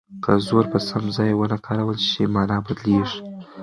که 0.23 0.31
زور 0.47 0.65
په 0.71 0.79
سم 0.89 1.03
ځای 1.17 1.31
ونه 1.35 1.57
کارول 1.67 1.99
شي 2.09 2.23
مانا 2.33 2.57
بدلیږي. 2.65 3.19